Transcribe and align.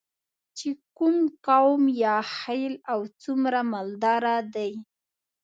چې 0.57 0.69
کوم 0.97 1.17
قوم 1.47 1.83
یا 2.03 2.15
خیل 2.37 2.73
او 2.91 2.99
څومره 3.23 3.59
مالداره 3.73 4.35
دی. 4.55 4.71